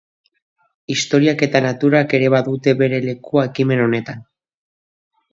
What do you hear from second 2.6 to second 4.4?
bere lekua ekimen honetan.